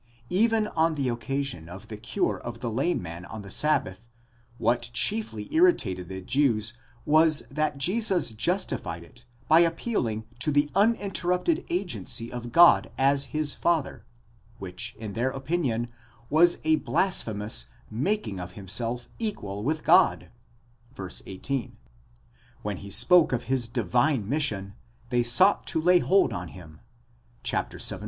[0.31, 4.09] Even on the occasion of the cure of the lame man on the Sabbath,
[4.57, 6.73] what chiefly irritated the Jews
[7.05, 13.53] was that Jesus justified it by appealing to the uninterrupted agency of God as his
[13.53, 14.03] Father,
[14.57, 15.87] which in their opinion
[16.31, 20.31] was a blasphemous making of himself equal with God,
[20.95, 20.97] ἴσον.
[20.97, 21.31] ἑαυτὸν ποιεῖν τῷ θεῷ (v.
[21.31, 21.77] 18);
[22.63, 24.73] when he spoke of his divine mission,
[25.11, 26.79] they sought to lay hold on him
[27.45, 27.79] (vii.